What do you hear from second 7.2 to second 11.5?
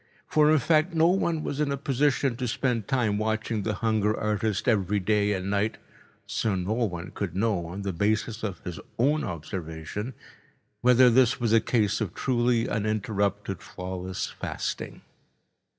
know, on the basis of his own observation, whether this